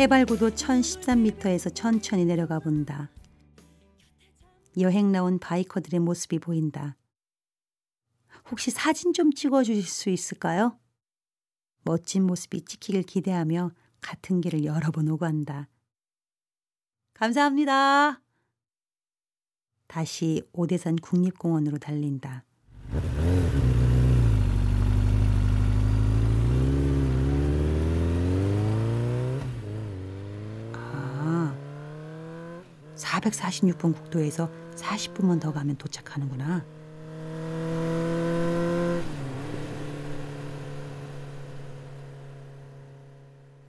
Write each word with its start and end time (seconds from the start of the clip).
해발고도 0.00 0.52
1013m에서 0.52 1.74
천천히 1.74 2.24
내려가 2.24 2.58
본다. 2.58 3.10
여행 4.78 5.12
나온 5.12 5.38
바이커들의 5.38 6.00
모습이 6.00 6.38
보인다. 6.38 6.96
혹시 8.50 8.70
사진 8.70 9.12
좀 9.12 9.30
찍어 9.30 9.62
주실 9.62 9.82
수 9.82 10.08
있을까요? 10.08 10.78
멋진 11.82 12.26
모습이 12.26 12.64
찍히길 12.64 13.02
기대하며 13.02 13.72
같은 14.00 14.40
길을 14.40 14.64
여러 14.64 14.90
번 14.90 15.06
오고 15.06 15.26
한다. 15.26 15.68
감사합니다. 17.12 18.22
다시 19.86 20.42
오대산 20.54 20.96
국립공원으로 20.96 21.76
달린다. 21.76 22.46
446번 33.10 33.94
국도에서 33.94 34.48
40분만 34.76 35.40
더 35.40 35.52
가면 35.52 35.76
도착하는구나. 35.76 36.64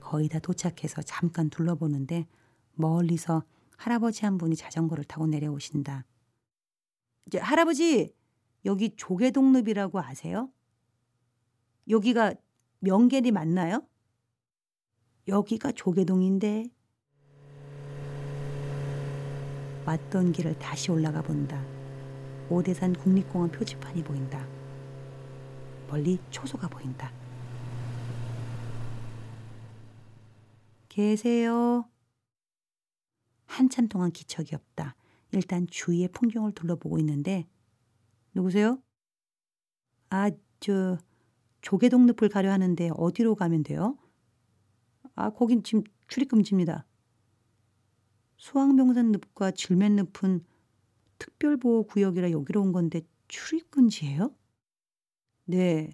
거의 0.00 0.28
다 0.28 0.38
도착해서 0.38 1.02
잠깐 1.02 1.48
둘러보는데 1.50 2.26
멀리서 2.74 3.42
할아버지 3.76 4.24
한 4.24 4.38
분이 4.38 4.54
자전거를 4.56 5.04
타고 5.04 5.26
내려오신다. 5.26 6.04
이제 7.26 7.38
할아버지 7.38 8.14
여기 8.64 8.94
조개동릅이라고 8.94 10.00
아세요? 10.00 10.50
여기가 11.88 12.34
명계리 12.80 13.32
맞나요? 13.32 13.84
여기가 15.26 15.72
조개동인데 15.72 16.68
왔던 19.84 20.32
길을 20.32 20.58
다시 20.58 20.90
올라가 20.90 21.22
본다. 21.22 21.62
오대산 22.48 22.94
국립공원 22.94 23.50
표지판이 23.50 24.04
보인다. 24.04 24.46
멀리 25.88 26.18
초소가 26.30 26.68
보인다. 26.68 27.12
계세요. 30.88 31.88
한참 33.46 33.88
동안 33.88 34.10
기척이 34.10 34.54
없다. 34.54 34.94
일단 35.32 35.66
주위의 35.66 36.08
풍경을 36.08 36.52
둘러보고 36.52 36.98
있는데 36.98 37.46
누구세요? 38.34 38.78
아, 40.10 40.30
저 40.60 40.98
조개동 41.62 42.06
늪을 42.06 42.28
가려 42.28 42.52
하는데 42.52 42.90
어디로 42.94 43.34
가면 43.34 43.62
돼요? 43.62 43.96
아, 45.14 45.30
거긴 45.30 45.62
지금 45.62 45.82
출입금지입니다. 46.08 46.86
수왕명산 48.42 49.12
늪과 49.12 49.52
질맨 49.52 49.94
늪은 49.94 50.44
특별보호구역이라 51.18 52.32
여기로 52.32 52.60
온 52.60 52.72
건데 52.72 53.02
출입금지예요? 53.28 54.34
네. 55.44 55.92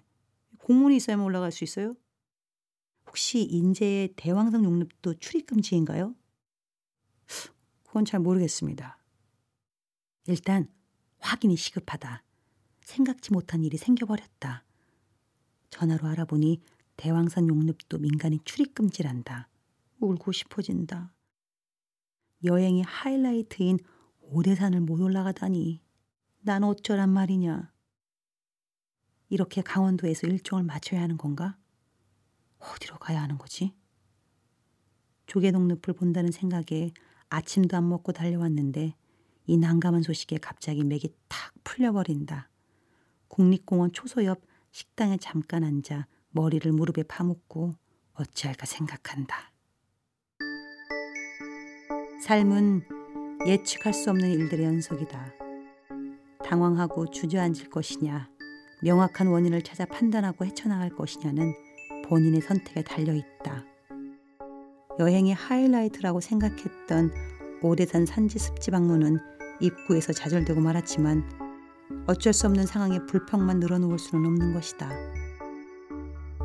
공문이 0.57 0.95
있어야만 0.95 1.23
올라갈 1.23 1.51
수 1.51 1.63
있어요? 1.63 1.95
혹시 3.05 3.43
인제의 3.43 4.13
대왕성 4.15 4.65
용립도 4.65 5.19
출입금지인가요? 5.19 6.15
그건 7.83 8.03
잘 8.03 8.19
모르겠습니다. 8.19 8.97
일단 10.25 10.67
확인이 11.19 11.55
시급하다. 11.55 12.23
생각지 12.81 13.31
못한 13.31 13.63
일이 13.63 13.77
생겨버렸다. 13.77 14.65
전화로 15.69 16.07
알아보니 16.07 16.63
대왕산 16.97 17.47
용립도 17.47 17.99
민간인 17.99 18.39
출입금지란다. 18.43 19.49
울고 19.99 20.31
싶어진다. 20.31 21.13
여행의 22.43 22.83
하이라이트인 22.83 23.79
오대산을 24.21 24.81
못 24.81 25.01
올라가다니. 25.01 25.81
난 26.41 26.63
어쩌란 26.63 27.09
말이냐. 27.09 27.71
이렇게 29.29 29.61
강원도에서 29.61 30.27
일정을 30.27 30.63
맞춰야 30.63 31.01
하는 31.01 31.17
건가? 31.17 31.57
어디로 32.59 32.97
가야 32.97 33.21
하는 33.21 33.37
거지? 33.37 33.73
조개동 35.27 35.67
늪을 35.67 35.93
본다는 35.93 36.31
생각에 36.31 36.91
아침도 37.29 37.77
안 37.77 37.87
먹고 37.87 38.11
달려왔는데 38.11 38.95
이 39.45 39.57
난감한 39.57 40.01
소식에 40.01 40.37
갑자기 40.37 40.83
맥이 40.83 41.13
탁 41.27 41.53
풀려버린다. 41.63 42.49
국립공원 43.27 43.91
초소 43.91 44.25
옆 44.25 44.41
식당에 44.71 45.17
잠깐 45.17 45.63
앉아 45.63 46.07
머리를 46.31 46.71
무릎에 46.71 47.03
파묻고 47.03 47.75
어찌할까 48.13 48.65
생각한다. 48.65 49.51
삶은 52.21 52.83
예측할 53.45 53.93
수 53.93 54.09
없는 54.09 54.29
일들의 54.29 54.65
연속이다. 54.65 55.33
당황하고 56.43 57.09
주저앉을 57.09 57.69
것이냐, 57.69 58.27
명확한 58.83 59.27
원인을 59.27 59.61
찾아 59.61 59.85
판단하고 59.85 60.45
헤쳐나갈 60.45 60.89
것이냐는 60.89 61.53
본인의 62.07 62.41
선택에 62.41 62.83
달려 62.83 63.13
있다. 63.13 63.63
여행의 64.99 65.33
하이라이트라고 65.33 66.19
생각했던 66.19 67.11
오대산 67.61 68.05
산지 68.05 68.37
습지 68.37 68.71
방문은 68.71 69.17
입구에서 69.61 70.11
좌절되고 70.11 70.59
말았지만 70.59 71.23
어쩔 72.07 72.33
수 72.33 72.47
없는 72.47 72.65
상황에 72.65 72.99
불평만 73.05 73.59
늘어놓을 73.59 73.97
수는 73.97 74.25
없는 74.25 74.53
것이다. 74.53 74.89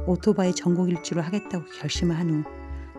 오토바이 0.06 0.54
전국 0.54 0.88
일주를 0.88 1.22
하겠다고 1.24 1.64
결심을 1.80 2.16
한 2.16 2.30
후 2.30 2.44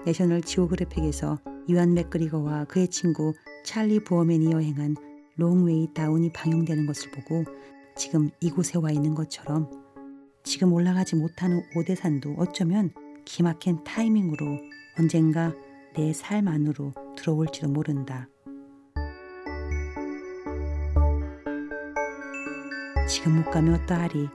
내셔널 0.05 0.41
지오그래픽에서 0.41 1.39
이완 1.67 1.93
맥그리거와 1.93 2.65
그의 2.65 2.87
친구 2.89 3.33
찰리 3.63 3.99
부어맨이 3.99 4.51
여행한 4.51 4.95
Long 5.37 5.93
Way 5.93 6.07
Down이 6.07 6.31
방영되는 6.31 6.85
것을 6.85 7.11
보고 7.11 7.43
지금 7.95 8.29
이곳에 8.39 8.77
와 8.77 8.91
있는 8.91 9.15
것처럼 9.15 9.69
지금 10.43 10.73
올라가지 10.73 11.15
못하는 11.15 11.63
오대산도 11.75 12.35
어쩌면 12.37 12.91
기막힌 13.25 13.83
타이밍으로 13.83 14.59
언젠가 14.99 15.53
내 15.95 16.11
삶 16.11 16.47
안으로 16.47 16.93
들어올지도 17.15 17.69
모른다. 17.69 18.27
지금 23.07 23.37
못 23.37 23.49
가면 23.49 23.75
어떠하리. 23.75 24.27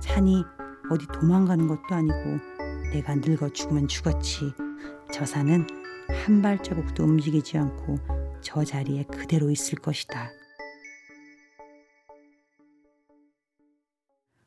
산이 0.00 0.44
어디 0.90 1.06
도망가는 1.06 1.66
것도 1.66 1.94
아니고 1.94 2.14
내가 2.92 3.14
늙어 3.14 3.48
죽으면 3.48 3.88
죽었지. 3.88 4.52
저 5.12 5.24
산은 5.24 5.66
한 6.08 6.42
발자국도 6.42 7.04
움직이지 7.04 7.58
않고 7.58 7.98
저 8.40 8.64
자리에 8.64 9.04
그대로 9.04 9.50
있을 9.50 9.78
것이다. 9.78 10.30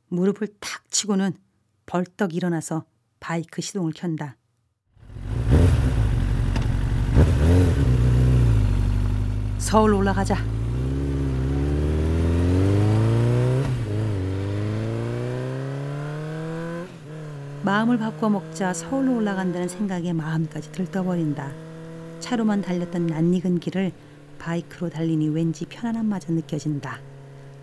무릎을 0.07 0.47
탁 0.59 0.89
치고는 0.91 1.33
벌떡 1.85 2.35
일어나서 2.35 2.85
바이크 3.19 3.61
시동을 3.61 3.93
켠다. 3.95 4.37
서울 9.57 9.93
올라가자. 9.93 10.60
마음을 17.63 17.99
바꿔 17.99 18.27
먹자 18.27 18.73
서울로 18.73 19.17
올라간다는 19.17 19.67
생각에 19.67 20.13
마음까지 20.13 20.71
들떠버린다. 20.71 21.51
차로만 22.19 22.63
달렸던 22.63 23.05
낯익은 23.05 23.59
길을 23.59 23.91
바이크로 24.39 24.89
달리니 24.89 25.29
왠지 25.29 25.65
편안함마저 25.65 26.33
느껴진다. 26.33 26.99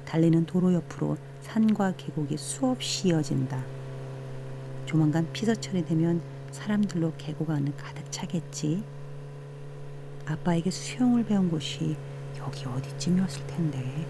달리는 0.05 0.47
도로 0.47 0.73
옆으로 0.73 1.17
산과 1.43 1.95
계곡이 1.97 2.37
수없이 2.37 3.09
이어진다. 3.09 3.65
조만간 4.87 5.27
피서철이 5.33 5.85
되면 5.85 6.23
사람들로 6.53 7.15
계곡 7.19 7.50
안을 7.50 7.73
가득 7.77 8.05
차겠지. 8.12 8.85
아빠에게 10.27 10.71
수영을 10.71 11.25
배운 11.25 11.50
곳이 11.50 11.97
여기 12.39 12.65
어디쯤이었을 12.67 13.47
텐데. 13.49 14.06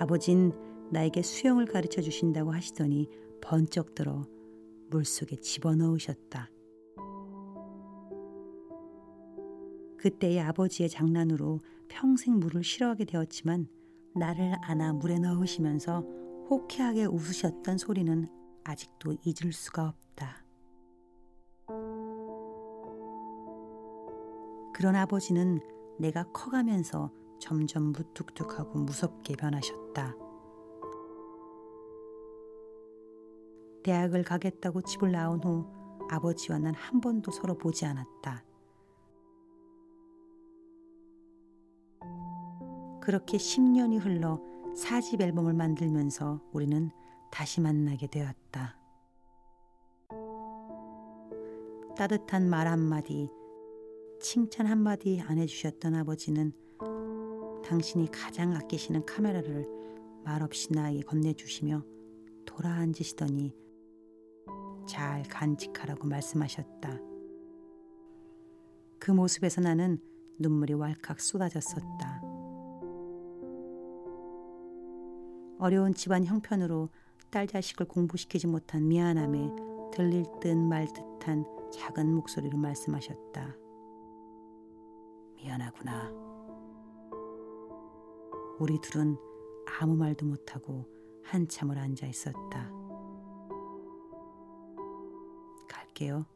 아버진 0.00 0.50
나에게 0.90 1.20
수영을 1.20 1.66
가르쳐 1.66 2.00
주신다고 2.00 2.52
하시더니 2.52 3.06
번쩍 3.42 3.94
들어 3.94 4.24
물속에 4.88 5.36
집어넣으셨다. 5.36 6.48
그때의 9.98 10.40
아버지의 10.40 10.88
장난으로 10.88 11.60
평생 11.88 12.38
물을 12.38 12.64
싫어하게 12.64 13.04
되었지만 13.04 13.68
나를 14.14 14.54
안아 14.62 14.94
물에 14.94 15.18
넣으시면서 15.18 16.00
호쾌하게 16.48 17.04
웃으셨던 17.04 17.76
소리는 17.76 18.26
아직도 18.64 19.16
잊을 19.26 19.52
수가 19.52 19.86
없다. 19.86 20.46
그런 24.72 24.96
아버지는 24.96 25.60
내가 25.98 26.24
커가면서 26.32 27.12
점점 27.40 27.92
무뚝뚝하고 27.92 28.78
무섭게 28.80 29.34
변하셨다. 29.34 30.14
대학을 33.82 34.22
가겠다고 34.24 34.82
집을 34.82 35.12
나온 35.12 35.42
후 35.42 35.66
아버지와 36.10 36.58
난 36.58 36.74
한 36.74 37.00
번도 37.00 37.30
서로 37.30 37.56
보지 37.56 37.86
않았다. 37.86 38.44
그렇게 43.00 43.38
10년이 43.38 44.04
흘러 44.04 44.40
사집 44.76 45.20
앨범을 45.20 45.54
만들면서 45.54 46.40
우리는 46.52 46.90
다시 47.30 47.60
만나게 47.60 48.06
되었다. 48.06 48.76
따뜻한 51.96 52.48
말 52.48 52.66
한마디, 52.66 53.30
칭찬 54.20 54.66
한마디 54.66 55.20
안 55.20 55.38
해주셨던 55.38 55.94
아버지는 55.94 56.52
당신이 57.70 58.10
가장 58.10 58.52
아끼시는 58.56 59.06
카메라를 59.06 59.64
말없이 60.24 60.72
나에게 60.72 61.02
건네주시며 61.02 61.84
돌아앉으시더니 62.44 63.54
잘 64.88 65.22
간직하라고 65.22 66.08
말씀하셨다. 66.08 66.98
그 68.98 69.12
모습에서 69.12 69.60
나는 69.60 70.00
눈물이 70.40 70.74
왈칵 70.74 71.20
쏟아졌었다. 71.20 72.22
어려운 75.60 75.94
집안 75.94 76.24
형편으로 76.24 76.88
딸 77.30 77.46
자식을 77.46 77.86
공부시키지 77.86 78.48
못한 78.48 78.88
미안함에 78.88 79.48
들릴 79.92 80.24
듯 80.40 80.56
말 80.56 80.88
듯한 80.92 81.44
작은 81.72 82.12
목소리로 82.14 82.58
말씀하셨다. 82.58 83.54
미안하구나. 85.36 86.39
우리 88.60 88.78
둘은 88.78 89.16
아무 89.80 89.96
말도 89.96 90.26
못하고 90.26 90.86
한참을 91.24 91.78
앉아 91.78 92.06
있었다. 92.06 92.70
갈게요. 95.66 96.26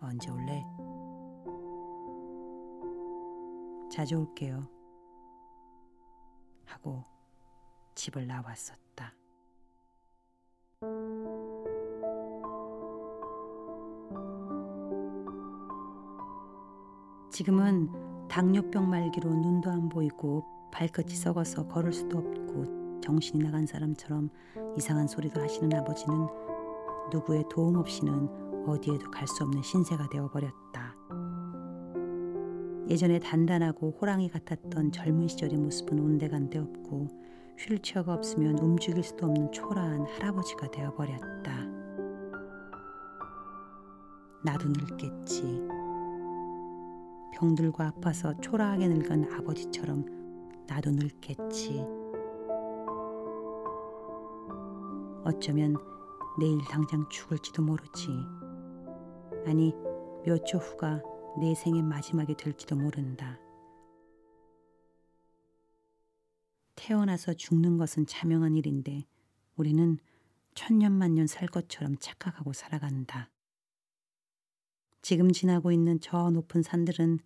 언제 0.00 0.30
올래? 0.30 0.64
자주 3.92 4.16
올게요. 4.16 4.66
하고 6.64 7.04
집을 7.94 8.26
나왔었다. 8.26 9.12
지금은 17.30 18.07
당뇨병 18.28 18.88
말기로 18.90 19.30
눈도 19.30 19.70
안 19.70 19.88
보이고 19.88 20.44
발끝이 20.70 21.14
썩어서 21.14 21.66
걸을 21.66 21.92
수도 21.92 22.18
없고 22.18 23.00
정신이 23.00 23.42
나간 23.42 23.66
사람처럼 23.66 24.28
이상한 24.76 25.06
소리도 25.06 25.40
하시는 25.40 25.72
아버지는 25.76 26.26
누구의 27.12 27.44
도움 27.50 27.76
없이는 27.76 28.66
어디에도 28.66 29.10
갈 29.10 29.26
수 29.26 29.44
없는 29.44 29.62
신세가 29.62 30.08
되어버렸다. 30.10 30.94
예전에 32.88 33.18
단단하고 33.18 33.96
호랑이 34.00 34.28
같았던 34.30 34.92
젊은 34.92 35.28
시절의 35.28 35.58
모습은 35.58 35.98
온데간데 35.98 36.58
없고 36.58 37.08
휠체어가 37.58 38.14
없으면 38.14 38.58
움직일 38.58 39.02
수도 39.02 39.26
없는 39.26 39.52
초라한 39.52 40.06
할아버지가 40.06 40.70
되어버렸다. 40.70 41.66
나도 44.44 44.68
늙겠지. 44.68 45.77
병들과 47.38 47.86
아파서 47.86 48.34
초라하게 48.40 48.88
늙은 48.88 49.32
아버지처럼 49.32 50.64
나도 50.66 50.90
늙겠지. 50.90 51.84
어쩌면 55.24 55.76
내일 56.38 56.58
당장 56.68 57.08
죽을지도 57.08 57.62
모르지. 57.62 58.08
아니, 59.46 59.72
몇 60.24 60.44
초 60.44 60.58
후가 60.58 61.00
내 61.40 61.54
생의 61.54 61.82
마지막이 61.82 62.34
될지도 62.34 62.74
모른다. 62.74 63.38
태어나서 66.74 67.34
죽는 67.34 67.76
것은 67.78 68.06
자명한 68.06 68.56
일인데 68.56 69.04
우리는 69.56 69.98
천년만년 70.54 71.28
살 71.28 71.46
것처럼 71.48 71.96
착각하고 71.98 72.52
살아간다. 72.52 73.30
지금 75.02 75.32
지나고 75.32 75.72
있는 75.72 76.00
저 76.00 76.30
높은 76.30 76.62
산들은 76.62 77.18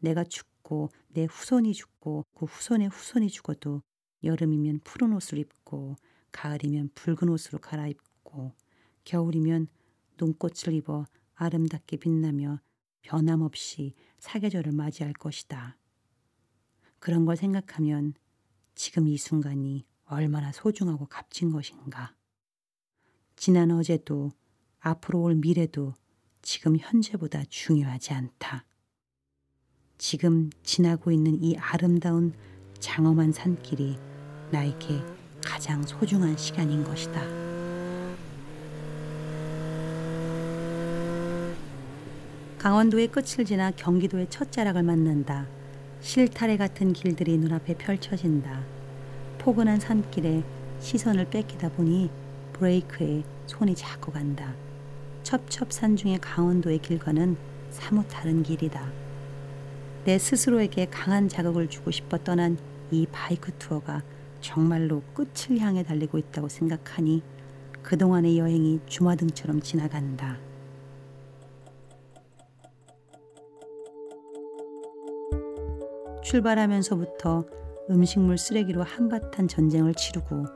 내가 0.00 0.24
죽고 0.24 0.90
내 1.08 1.24
후손이 1.24 1.72
죽고 1.74 2.24
그 2.34 2.46
후손의 2.46 2.88
후손이 2.88 3.28
죽어도 3.28 3.82
여름이면 4.22 4.80
푸른 4.84 5.12
옷을 5.12 5.38
입고 5.38 5.96
가을이면 6.32 6.90
붉은 6.94 7.28
옷으로 7.28 7.58
갈아입고 7.58 8.52
겨울이면 9.04 9.68
눈꽃을 10.20 10.74
입어 10.74 11.06
아름답게 11.34 11.96
빛나며 11.98 12.60
변함없이 13.02 13.94
사계절을 14.18 14.72
맞이할 14.72 15.12
것이다. 15.12 15.78
그런 16.98 17.24
걸 17.24 17.36
생각하면 17.36 18.14
지금 18.74 19.06
이 19.06 19.16
순간이 19.16 19.86
얼마나 20.04 20.52
소중하고 20.52 21.06
값진 21.06 21.50
것인가. 21.50 22.14
지난 23.36 23.70
어제도 23.70 24.32
앞으로 24.80 25.22
올 25.22 25.34
미래도 25.36 25.94
지금 26.42 26.76
현재보다 26.78 27.42
중요하지 27.48 28.12
않다. 28.14 28.64
지금 29.98 30.50
지나고 30.62 31.10
있는 31.10 31.42
이 31.42 31.56
아름다운 31.56 32.32
장엄한 32.78 33.32
산길이 33.32 33.98
나에게 34.52 35.02
가장 35.44 35.82
소중한 35.84 36.36
시간인 36.36 36.84
것이다. 36.84 37.20
강원도의 42.58 43.08
끝을 43.08 43.44
지나 43.44 43.70
경기도의 43.70 44.28
첫 44.30 44.50
자락을 44.50 44.82
맞는다. 44.82 45.46
실타래 46.00 46.56
같은 46.56 46.92
길들이 46.92 47.38
눈앞에 47.38 47.74
펼쳐진다. 47.76 48.64
포근한 49.38 49.80
산길에 49.80 50.42
시선을 50.80 51.30
뺏기다 51.30 51.70
보니 51.70 52.10
브레이크에 52.52 53.22
손이 53.46 53.74
자꾸 53.74 54.12
간다. 54.12 54.54
첩첩산 55.28 55.96
중의 55.96 56.20
강원도의 56.20 56.78
길과는 56.78 57.36
사뭇 57.68 58.06
다른 58.08 58.42
길이다. 58.42 58.90
내 60.06 60.16
스스로에게 60.16 60.86
강한 60.86 61.28
자극을 61.28 61.68
주고 61.68 61.90
싶어 61.90 62.16
떠난 62.16 62.56
이 62.90 63.06
바이크 63.12 63.52
투어가 63.58 64.02
정말로 64.40 65.02
끝을 65.12 65.58
향해 65.58 65.82
달리고 65.82 66.16
있다고 66.16 66.48
생각하니 66.48 67.22
그동안의 67.82 68.38
여행이 68.38 68.80
주마등처럼 68.86 69.60
지나간다. 69.60 70.38
출발하면서부터 76.24 77.44
음식물 77.90 78.38
쓰레기로 78.38 78.82
한바탕 78.82 79.46
전쟁을 79.46 79.92
치르고 79.92 80.46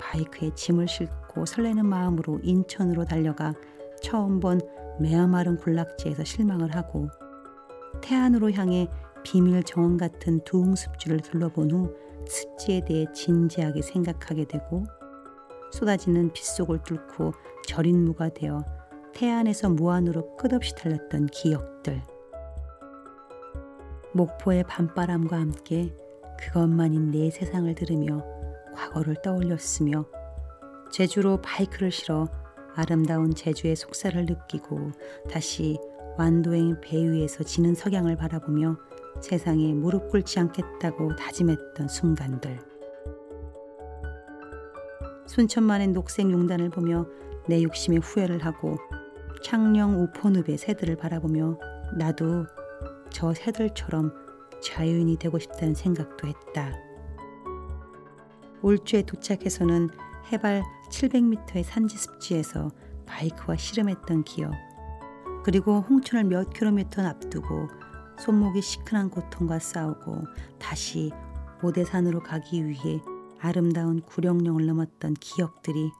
바이크에 0.00 0.54
짐을 0.54 0.88
싣고 0.88 1.44
설레는 1.44 1.84
마음으로 1.84 2.40
인천으로 2.42 3.04
달려가 3.04 3.52
처음 4.04 4.38
본 4.38 4.60
메아마른 5.00 5.56
군락지에서 5.56 6.24
실망을 6.24 6.74
하고 6.74 7.08
태안으로 8.02 8.52
향해 8.52 8.86
비밀 9.22 9.62
정원 9.62 9.96
같은 9.96 10.44
두웅 10.44 10.74
습지를 10.74 11.20
둘러본 11.20 11.70
후 11.70 11.96
습지에 12.26 12.84
대해 12.84 13.06
진지하게 13.14 13.80
생각하게 13.80 14.44
되고 14.44 14.84
쏟아지는 15.72 16.30
빗속을 16.34 16.82
뚫고 16.82 17.32
절인 17.66 18.04
무가 18.04 18.28
되어 18.28 18.62
태안에서 19.14 19.70
무안으로 19.70 20.36
끝없이 20.36 20.74
달렸던 20.74 21.26
기억들. 21.26 22.02
목포의 24.12 24.64
밤바람과 24.64 25.38
함께 25.38 25.96
그것만인 26.38 27.10
내 27.10 27.30
세상을 27.30 27.74
들으며 27.74 28.22
과거를 28.74 29.22
떠올렸으며 29.22 30.04
제주로 30.92 31.40
바이크를 31.40 31.90
실어 31.90 32.28
아름다운 32.76 33.34
제주의 33.34 33.76
속살을 33.76 34.26
느끼고 34.26 34.92
다시 35.30 35.78
완도행 36.18 36.80
배 36.80 36.96
위에서 36.96 37.42
지는 37.44 37.74
석양을 37.74 38.16
바라보며 38.16 38.76
세상에 39.20 39.72
무릎 39.72 40.10
꿇지 40.10 40.38
않겠다고 40.40 41.16
다짐했던 41.16 41.88
순간들. 41.88 42.58
순천만의 45.26 45.88
녹색 45.88 46.30
용단을 46.30 46.70
보며 46.70 47.06
내 47.48 47.62
욕심에 47.62 47.96
후회를 47.98 48.44
하고 48.44 48.76
창녕 49.42 50.00
우포늪의 50.00 50.58
새들을 50.58 50.96
바라보며 50.96 51.58
나도 51.96 52.46
저 53.10 53.32
새들처럼 53.34 54.12
자유인이 54.62 55.18
되고 55.18 55.38
싶다는 55.38 55.74
생각도 55.74 56.26
했다. 56.26 56.72
올주에 58.62 59.02
도착해서는 59.02 59.90
해발 60.32 60.62
700m의 60.90 61.62
산지 61.62 61.96
습지에서 61.96 62.70
바이크와 63.06 63.56
씨름했던 63.56 64.24
기억, 64.24 64.52
그리고 65.44 65.80
홍천을 65.80 66.24
몇 66.24 66.50
킬로미터 66.50 67.06
앞두고 67.06 67.68
손목이 68.18 68.62
시큰한 68.62 69.10
고통과 69.10 69.58
싸우고 69.58 70.22
다시 70.58 71.12
오대산으로 71.62 72.22
가기 72.22 72.66
위해 72.66 73.00
아름다운 73.40 74.00
구령령을 74.00 74.64
넘었던 74.66 75.14
기억들이 75.14 75.90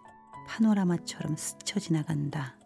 파노라마처럼 0.47 1.37
스쳐 1.37 1.79
지나간다. 1.79 2.57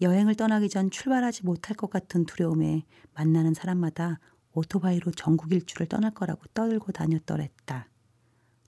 여행을 0.00 0.34
떠나기 0.34 0.68
전 0.68 0.90
출발하지 0.90 1.44
못할 1.44 1.76
것 1.76 1.88
같은 1.88 2.26
두려움에 2.26 2.84
만나는 3.14 3.54
사람마다 3.54 4.18
오토바이로 4.54 5.12
전국 5.12 5.52
일주를 5.52 5.86
떠날 5.86 6.12
거라고 6.12 6.42
떠들고 6.54 6.92
다녔더랬다. 6.92 7.88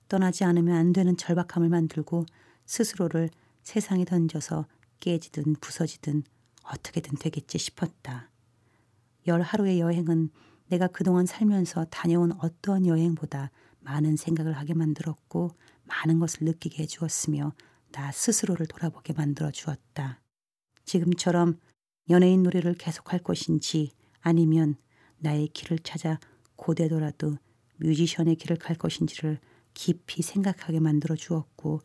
떠나지 0.07 0.43
않으면 0.43 0.75
안 0.75 0.93
되는 0.93 1.15
절박함을 1.17 1.69
만들고 1.69 2.25
스스로를 2.65 3.29
세상에 3.63 4.05
던져서 4.05 4.67
깨지든 4.99 5.55
부서지든 5.61 6.23
어떻게든 6.63 7.17
되겠지 7.19 7.57
싶었다. 7.57 8.29
열 9.27 9.41
하루의 9.41 9.79
여행은 9.79 10.29
내가 10.67 10.87
그동안 10.87 11.25
살면서 11.25 11.85
다녀온 11.85 12.31
어떠한 12.39 12.87
여행보다 12.87 13.51
많은 13.79 14.15
생각을 14.15 14.53
하게 14.53 14.73
만들었고 14.73 15.51
많은 15.83 16.19
것을 16.19 16.45
느끼게 16.45 16.83
해주었으며 16.83 17.53
나 17.91 18.11
스스로를 18.11 18.65
돌아보게 18.65 19.13
만들어 19.13 19.51
주었다. 19.51 20.21
지금처럼 20.85 21.59
연예인 22.09 22.43
노래를 22.43 22.75
계속할 22.75 23.19
것인지 23.19 23.91
아니면 24.21 24.75
나의 25.25 25.47
길을 25.47 25.79
찾아 25.79 26.19
고되더라도 26.55 27.37
뮤지션의 27.77 28.35
길을 28.35 28.57
갈 28.57 28.77
것인지를 28.77 29.39
깊이 29.73 30.21
생각하게 30.21 30.79
만들어 30.79 31.15
주었고 31.15 31.81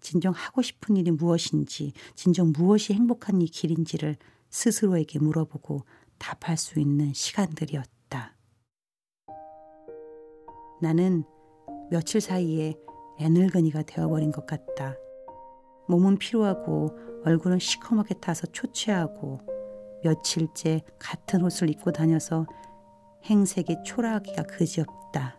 진정 0.00 0.32
하고 0.32 0.62
싶은 0.62 0.96
일이 0.96 1.10
무엇인지 1.10 1.92
진정 2.14 2.52
무엇이 2.56 2.92
행복한 2.92 3.42
이 3.42 3.46
길인지를 3.46 4.16
스스로에게 4.50 5.18
물어보고 5.18 5.80
답할 6.18 6.56
수 6.56 6.78
있는 6.78 7.12
시간들이었다. 7.12 8.36
나는 10.80 11.24
며칠 11.90 12.20
사이에 12.20 12.74
애늙은이가 13.18 13.82
되어버린 13.82 14.30
것 14.30 14.46
같다. 14.46 14.94
몸은 15.88 16.18
피로하고 16.18 16.96
얼굴은 17.24 17.58
시커멓게 17.58 18.20
타서 18.20 18.46
초췌하고 18.52 19.40
며칠째 20.04 20.82
같은 20.98 21.42
옷을 21.42 21.70
입고 21.70 21.90
다녀서 21.90 22.46
행색이 23.24 23.84
초라하기가 23.84 24.42
그지없다. 24.44 25.38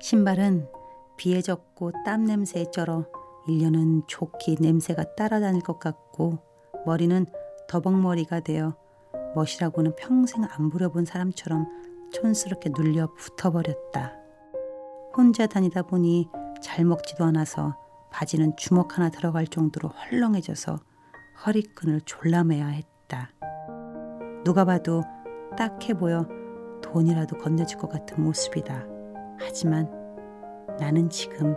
신발은 0.00 0.68
비에 1.16 1.42
젖고 1.42 1.92
땀 2.04 2.24
냄새에 2.24 2.70
쩔어 2.70 3.06
일년은 3.48 4.02
좋기 4.06 4.56
냄새가 4.60 5.16
따라다닐 5.16 5.62
것 5.62 5.78
같고 5.78 6.38
머리는 6.86 7.26
더벅머리가 7.68 8.40
되어 8.40 8.76
멋이라고는 9.34 9.96
평생 9.96 10.44
안 10.44 10.70
부려본 10.70 11.04
사람처럼 11.04 11.66
촌스럽게 12.12 12.70
눌려 12.70 13.14
붙어버렸다. 13.14 14.12
혼자 15.16 15.46
다니다 15.46 15.82
보니 15.82 16.28
잘 16.62 16.84
먹지도 16.84 17.24
않아서 17.24 17.76
바지는 18.10 18.56
주먹 18.56 18.96
하나 18.96 19.08
들어갈 19.08 19.46
정도로 19.46 19.88
헐렁해져서 19.88 20.78
허리끈을 21.46 22.02
졸라매야 22.02 22.66
했다. 22.66 23.30
누가 24.44 24.64
봐도 24.64 25.02
딱해 25.56 25.94
보여 25.94 26.26
돈이라도 26.82 27.38
건네줄 27.38 27.78
것 27.78 27.88
같은 27.90 28.22
모습이다. 28.22 28.84
하지만 29.38 29.90
나는 30.78 31.08
지금 31.10 31.54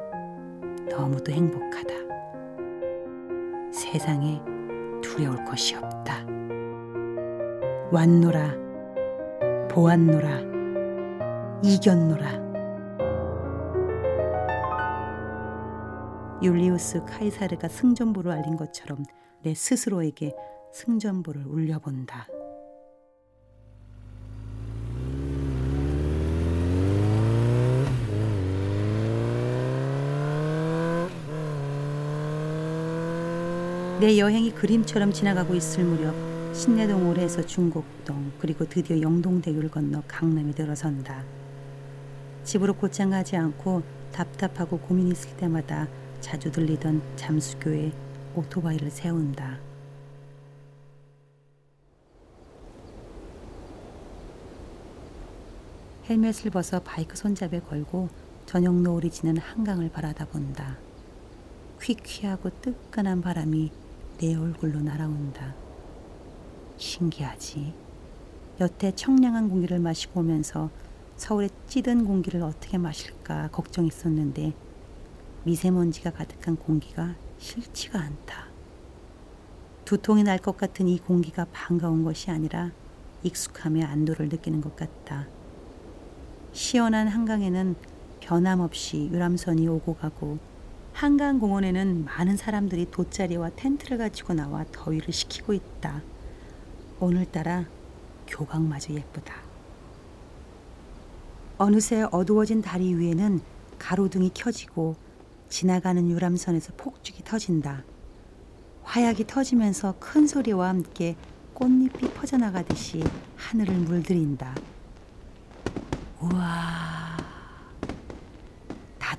너무도 0.90 1.32
행복하다. 1.32 1.94
세상에 3.72 4.42
두려울 5.02 5.44
것이 5.46 5.76
없다. 5.76 6.26
왔노라, 7.92 8.56
보았노라, 9.70 10.40
이겼노라. 11.64 12.44
율리우스 16.42 17.06
카이사르가 17.06 17.68
승전보를 17.70 18.32
알린 18.32 18.58
것처럼 18.58 19.04
내 19.44 19.54
스스로에게 19.54 20.36
승전보를 20.74 21.46
울려본다. 21.46 22.28
내 34.00 34.18
여행이 34.18 34.52
그림처럼 34.52 35.14
지나가고 35.14 35.54
있을 35.56 35.84
무렵 35.84 36.14
신내동 36.54 37.10
올해에서 37.10 37.46
중곡동 37.46 38.34
그리고 38.40 38.68
드디어 38.68 39.00
영동대교를 39.00 39.70
건너 39.70 40.02
강남에 40.08 40.52
들어선다. 40.52 41.24
집으로 42.44 42.74
곧장 42.74 43.12
가지 43.12 43.38
않고 43.38 43.84
답답하고 44.12 44.80
고민 44.80 45.08
있을 45.10 45.38
때마다 45.38 45.88
자주 46.22 46.52
들리던 46.52 47.02
잠수교에 47.16 47.92
오토바이를 48.36 48.90
세운다. 48.90 49.60
헬멧을 56.10 56.52
벗어 56.52 56.80
바이크 56.80 57.16
손잡이에 57.16 57.62
걸고 57.62 58.10
저녁 58.46 58.76
노을이 58.76 59.10
지는 59.10 59.38
한강을 59.38 59.90
바라다 59.92 60.26
본다. 60.26 60.78
퀴퀴하고 61.82 62.50
뜨끈한 62.62 63.22
바람이 63.22 63.83
내 64.24 64.36
얼굴로 64.36 64.80
날아온다. 64.80 65.54
신기하지. 66.78 67.74
여태 68.62 68.96
청량한 68.96 69.50
공기를 69.50 69.80
마시고 69.80 70.22
오면서 70.22 70.70
서울의 71.18 71.50
찌든 71.68 72.06
공기를 72.06 72.42
어떻게 72.42 72.78
마실까 72.78 73.50
걱정했었는데 73.52 74.54
미세먼지가 75.44 76.12
가득한 76.12 76.56
공기가 76.56 77.16
싫지가 77.38 78.00
않다. 78.00 78.48
두통이 79.84 80.24
날 80.24 80.40
것 80.40 80.56
같은 80.56 80.88
이 80.88 81.00
공기가 81.00 81.46
반가운 81.52 82.06
것이 82.06 82.32
아니라 82.32 82.72
익숙함의 83.24 83.84
안도를 83.84 84.30
느끼는 84.30 84.62
것 84.62 84.78
같다. 84.78 85.28
시원한 86.54 87.10
한강에는 87.10 87.76
변함없이 88.22 89.10
유람선이 89.12 89.68
오고 89.68 89.96
가고 89.96 90.40
한강공원에는 90.94 92.06
많은 92.06 92.38
사람들이 92.38 92.90
돗자리와 92.92 93.52
텐트를 93.56 93.98
가지고 93.98 94.34
나와 94.34 94.64
더위를 94.72 95.12
식히고 95.12 95.54
있다. 95.54 96.02
오늘따라 97.00 97.66
교각마저 98.28 98.94
예쁘다. 98.94 99.36
어느새 101.58 102.06
어두워진 102.12 102.62
다리 102.62 102.96
위에는 102.96 103.42
가로등이 103.80 104.32
켜지고 104.34 104.96
지나가는 105.50 106.10
유람선에서 106.10 106.74
폭죽이 106.78 107.24
터진다. 107.24 107.84
화약이 108.84 109.28
터지면서 109.28 109.96
큰 110.00 110.28
소리와 110.28 110.70
함께 110.70 111.16
꽃잎이 111.54 112.14
퍼져나가듯이 112.14 113.04
하늘을 113.36 113.76
물들인다. 113.76 114.56
우와. 116.22 116.93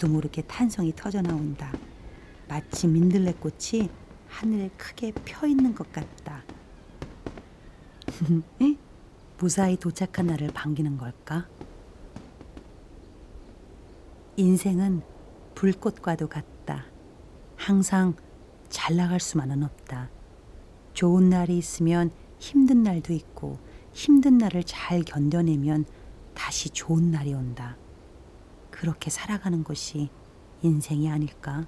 나도 0.04 0.08
모르게 0.08 0.42
탄성이 0.42 0.94
터져 0.94 1.22
나온다. 1.22 1.72
마치 2.46 2.86
민들레꽃이 2.86 3.88
하늘에 4.28 4.70
크게 4.76 5.12
펴 5.24 5.46
있는 5.46 5.74
것 5.74 5.90
같다. 5.92 6.42
무사히 9.38 9.76
도착한 9.76 10.26
나를 10.26 10.48
반기는 10.48 10.96
걸까? 10.98 11.48
인생은 14.36 15.02
불꽃과도 15.54 16.28
같다. 16.28 16.84
항상 17.56 18.14
잘 18.68 18.96
나갈 18.96 19.20
수만은 19.20 19.62
없다. 19.62 20.10
좋은 20.92 21.30
날이 21.30 21.56
있으면 21.56 22.10
힘든 22.38 22.82
날도 22.82 23.12
있고 23.14 23.58
힘든 23.92 24.38
날을 24.38 24.64
잘 24.64 25.02
견뎌내면 25.02 25.86
다시 26.34 26.68
좋은 26.70 27.10
날이 27.10 27.32
온다. 27.32 27.76
그렇게 28.74 29.08
살아가는 29.08 29.62
것이 29.62 30.08
인생이 30.62 31.08
아닐까? 31.08 31.64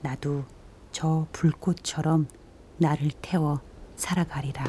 나도 0.00 0.44
저 0.92 1.26
불꽃처럼 1.30 2.26
나를 2.78 3.10
태워 3.20 3.60
살아가리라. 3.94 4.64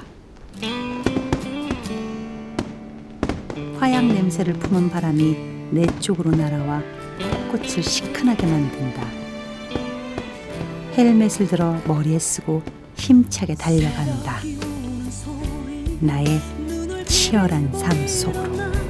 화약 3.79 4.05
냄새를 4.05 4.55
품은 4.55 4.89
바람이 4.89 5.69
내 5.71 5.85
쪽으로 6.01 6.31
날아와 6.31 6.81
꽃을 7.49 7.81
시큰하게 7.81 8.45
만든다. 8.45 9.03
헬멧을 10.97 11.47
들어 11.47 11.79
머리에 11.87 12.19
쓰고 12.19 12.61
힘차게 12.95 13.55
달려간다. 13.55 14.41
나의 16.01 16.41
치열한 17.05 17.73
삶 17.73 18.05
속으로. 18.05 18.82